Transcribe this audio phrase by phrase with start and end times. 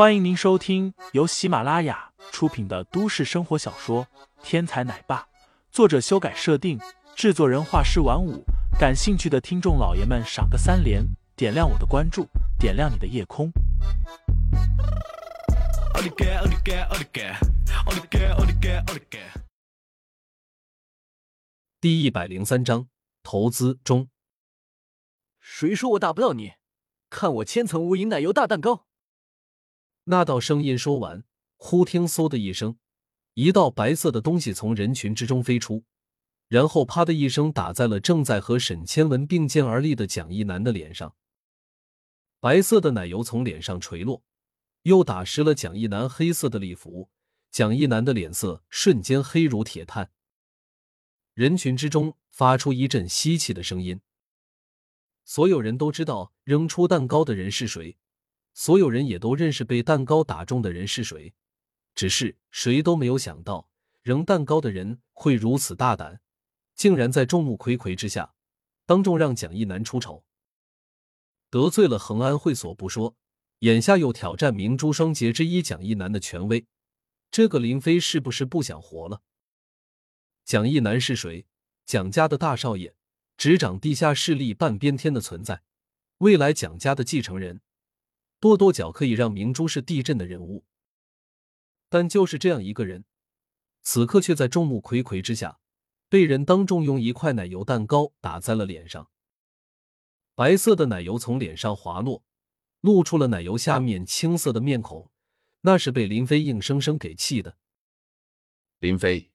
[0.00, 4.06] 欢迎您收听由喜马拉雅出品的都市生活小说
[4.42, 5.18] 《天才奶爸》，
[5.70, 6.80] 作者修改设定，
[7.14, 8.42] 制作人画师晚舞。
[8.78, 11.04] 感兴趣的听众老爷们，赏个三连，
[11.36, 12.26] 点亮我的关注，
[12.58, 13.52] 点亮你的夜空。
[21.78, 22.88] 第一百零三章
[23.22, 24.08] 投资中。
[25.38, 26.52] 谁说我打不到你？
[27.10, 28.86] 看我千层无影奶油大蛋糕！
[30.04, 31.24] 那道声音说完，
[31.56, 32.78] 忽听嗖的一声，
[33.34, 35.84] 一道白色的东西从人群之中飞出，
[36.48, 41.14] 然后啪的一声打在了正在和沈千文并肩而立的蒋一南的脸上。
[42.40, 44.22] 白色的奶油从脸上垂落，
[44.82, 47.10] 又打湿了蒋一南黑色的礼服。
[47.50, 50.12] 蒋一南的脸色瞬间黑如铁炭。
[51.34, 54.00] 人群之中发出一阵吸气的声音。
[55.24, 57.98] 所有人都知道扔出蛋糕的人是谁，
[58.60, 61.32] 所有人也都认识被蛋糕打中的人是谁，
[61.94, 63.70] 只是谁都没有想到
[64.02, 66.20] 扔蛋糕的人会如此大胆，
[66.74, 68.34] 竟然在众目睽睽之下
[68.84, 70.26] 当众让蒋一南出丑，
[71.48, 73.16] 得罪了恒安会所不说，
[73.60, 76.66] 眼下又挑战明珠双杰之一蒋一南的权威，
[77.30, 79.22] 这个林飞是不是不想活了？
[80.44, 81.46] 蒋一南是谁？
[81.86, 82.94] 蒋家的大少爷。
[83.38, 85.62] 执掌地下势力半边天的存在，
[86.18, 87.62] 未来蒋家的继承人，
[88.40, 90.64] 跺跺脚可以让明珠是地震的人物。
[91.90, 93.04] 但就是这样一个人，
[93.82, 95.60] 此刻却在众目睽睽之下，
[96.08, 99.10] 被人当众用一块奶油蛋糕打在了脸上。
[100.34, 102.24] 白色的奶油从脸上滑落，
[102.80, 105.10] 露出了奶油下面青色的面孔，
[105.60, 107.58] 那是被林飞硬生生给气的。
[108.78, 109.30] 林飞，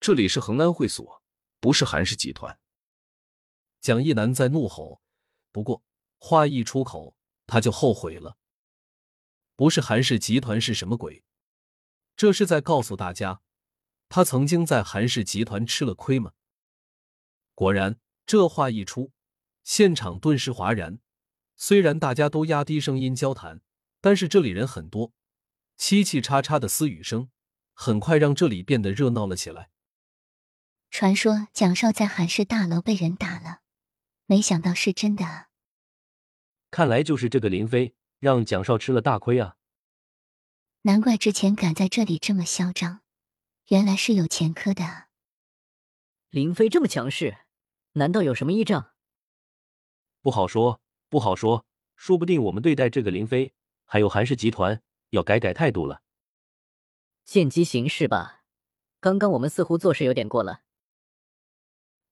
[0.00, 1.22] 这里是恒安会所，
[1.60, 2.58] 不是韩氏集团。
[3.80, 5.00] 蒋一南在怒吼，
[5.52, 5.84] 不过
[6.18, 7.14] 话一出口，
[7.46, 8.38] 他就后悔了。
[9.60, 11.22] 不是韩氏集团是什么鬼？
[12.16, 13.42] 这是在告诉大家，
[14.08, 16.32] 他曾经在韩氏集团吃了亏吗？
[17.54, 19.12] 果然，这话一出，
[19.62, 21.00] 现场顿时哗然。
[21.56, 23.60] 虽然大家都压低声音交谈，
[24.00, 25.12] 但是这里人很多，
[25.76, 27.28] 嘁嘁叉叉的私语声
[27.74, 29.68] 很快让这里变得热闹了起来。
[30.90, 33.60] 传说蒋少在韩氏大楼被人打了。
[34.24, 35.48] 没想到是真的，
[36.70, 39.56] 看来就是这个林飞让蒋少吃了大亏啊！
[40.82, 43.00] 难怪之前敢在这里这么嚣张，
[43.68, 45.08] 原来是有前科的。
[46.30, 47.36] 林飞这么强势，
[47.92, 48.92] 难道有什么依仗？
[50.22, 50.80] 不好说，
[51.10, 53.52] 不好说，说不定我们对待这个林飞
[53.84, 56.02] 还有韩氏集团要改改态度了。
[57.26, 58.44] 见机行事吧，
[59.00, 60.62] 刚刚我们似乎做事有点过了。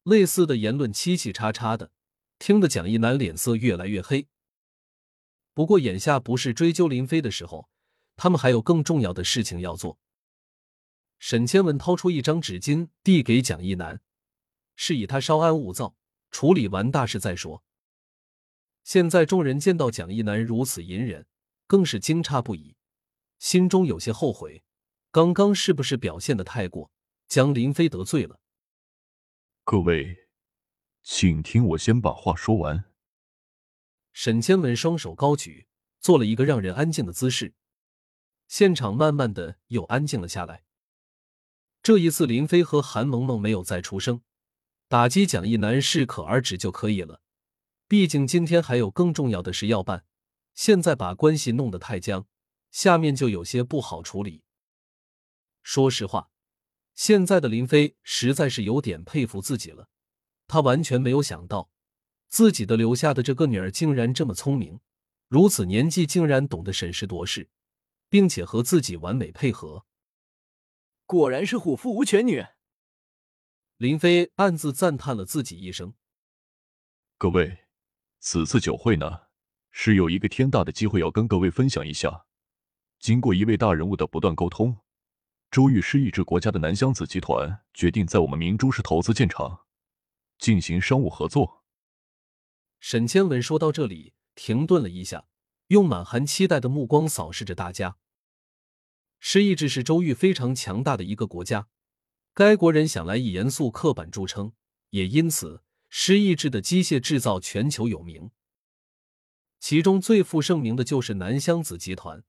[0.03, 1.91] 类似的言论，七七叉叉的。
[2.39, 4.29] 听得蒋一楠脸色越来越黑。
[5.55, 7.69] 不过眼下不是追究林飞的时候，
[8.19, 9.99] 他们还有更重要的事情要做。
[11.19, 14.03] 沈千文掏出一张纸巾递给蒋一南，
[14.77, 15.97] 示意他稍安勿躁，
[16.31, 17.65] 处理完大事再说。
[18.85, 21.27] 现在众人见到蒋一南如此隐忍，
[21.67, 22.77] 更是惊诧不已，
[23.39, 24.63] 心中有些后悔，
[25.11, 26.91] 刚刚是不是表现的太过，
[27.27, 28.41] 将林飞得罪了？
[29.65, 30.29] 各位。
[31.05, 32.85] 请听我先把话说完。
[34.13, 35.67] 沈千文双手高举，
[36.01, 37.55] 做了一个让人安静的姿势，
[38.49, 40.65] 现场慢慢的又安静了下来。
[41.83, 44.23] 这一次，林飞和韩萌萌没有再出声，
[44.89, 47.21] 打击蒋一南适可而止就可以了。
[47.87, 50.05] 毕竟今天还有更重要的事要办，
[50.55, 52.27] 现在把关系弄得太僵，
[52.71, 54.43] 下面就有些不好处理。
[55.63, 56.31] 说实话，
[56.95, 59.89] 现在的林飞实在是有点佩服自己了。
[60.47, 61.71] 他完全没有想到，
[62.29, 64.81] 自己的留下的这个女儿竟然这么聪明，
[65.29, 67.49] 如此年纪竟然懂得审时度势，
[68.09, 69.87] 并且和自己完美配合。
[71.07, 72.45] 果然是虎父无犬女。
[73.77, 75.95] 林飞暗自赞叹了自己一声。
[77.17, 77.67] 各位，
[78.21, 79.23] 此次酒会呢，
[79.71, 82.27] 是有一个天大的机会要跟各位分享一下。
[82.99, 84.79] 经过一位大人物的不断沟通，
[85.51, 89.65] 周玉失意志国家的南湘子集团决定在我们明珠市投资建厂。
[90.39, 91.65] 进行商务合作。
[92.79, 95.27] 沈千文说到这里，停顿了一下，
[95.69, 97.97] 用满含期待的目光扫视着大家。
[99.21, 101.69] 失意志是周玉非常强大的一个国家，
[102.35, 104.53] 该国人想来以严肃刻板著称，
[104.91, 108.31] 也因此失意志的机械制造全球有名。
[109.59, 112.23] 其中最负盛名的就是南湘子集团，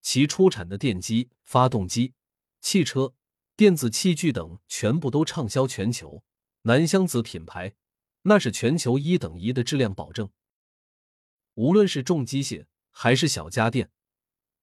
[0.00, 2.14] 其出产的电机、发动机、
[2.60, 3.14] 汽车、
[3.56, 6.22] 电子器具等，全部都畅销全球。
[6.62, 7.74] 南湘子品牌，
[8.22, 10.30] 那是全球一等一的质量保证。
[11.54, 12.66] 无论是重机械
[13.00, 13.92] 还是小家电，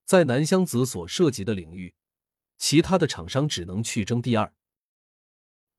[0.03, 1.95] 在南湘子所涉及的领域，
[2.57, 4.53] 其他的厂商只能去争第二。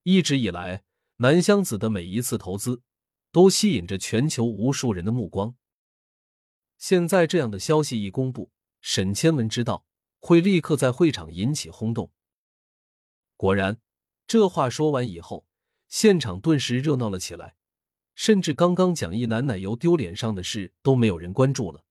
[0.05, 0.83] 一直以来，
[1.17, 2.83] 南湘子的每一次投资
[3.31, 5.55] 都吸引着全球无数人的目光。
[6.79, 8.51] 现在这样的消息一公布，
[8.81, 9.85] 沈千文知道
[10.19, 12.11] 会立刻在会场引起轰动。
[13.37, 13.83] 果然，
[14.27, 15.47] 这话说完以后，
[15.89, 17.57] 现场顿时热闹了起来，
[18.15, 21.83] 甚至刚刚讲一男奶油丢脸上的事都没有人关注了。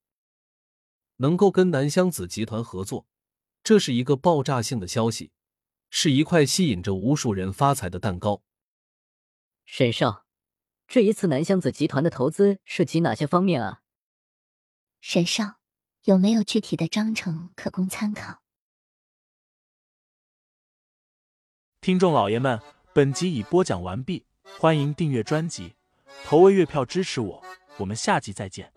[1.17, 3.07] 能够跟南湘子集团合作，
[3.63, 5.31] 这是一个爆炸性的消息，
[5.89, 8.41] 是一块吸引着无数人发财的蛋糕。
[9.65, 10.25] 沈少，
[10.87, 13.81] 这一次南湘子集团的投资涉及哪些方面啊？
[15.01, 15.59] 沈少，
[16.03, 18.41] 有没有具体的章程可供参考？
[21.79, 22.59] 听众老爷们，
[22.93, 24.25] 本集已播讲完毕，
[24.59, 25.75] 欢迎订阅专辑，
[26.25, 27.43] 投喂月票支持我，
[27.77, 28.73] 我们下集再见。